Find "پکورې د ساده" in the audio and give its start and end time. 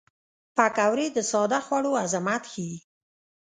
0.55-1.59